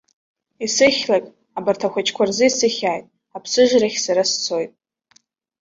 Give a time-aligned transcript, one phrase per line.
[0.65, 1.25] Исыхьлак,
[1.57, 3.05] абарҭ ахәыҷқәа рзы исыхьааит,
[3.35, 4.71] аԥсыжрахь сара сцоит.